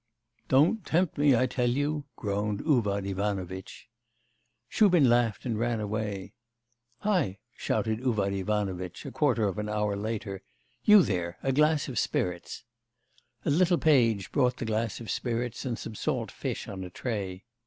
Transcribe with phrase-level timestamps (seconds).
[0.47, 3.87] 'Don't tempt me, I tell you,' groaned Uvar Ivanovitch.
[4.67, 6.33] Shubin laughed and ran away.
[7.01, 10.41] 'Hi,' shouted Uvar Ivanovitch a quarter of an hour later,
[10.83, 11.37] 'you there...
[11.43, 12.63] a glass of spirits.'
[13.45, 17.45] A little page brought the glass of spirits and some salt fish on a tray.